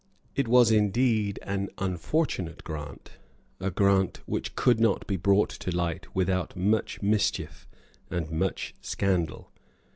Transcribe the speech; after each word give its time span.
It 0.35 0.47
was 0.47 0.71
indeed 0.71 1.37
an 1.43 1.69
unfortunate 1.77 2.63
grant, 2.63 3.19
a 3.59 3.69
grant 3.69 4.21
which 4.25 4.55
could 4.55 4.79
not 4.79 5.05
be 5.05 5.15
brought 5.15 5.49
to 5.51 5.69
light 5.69 6.07
without 6.15 6.55
much 6.55 7.03
mischief 7.03 7.67
and 8.09 8.31
much 8.31 8.73
scandal. 8.81 9.51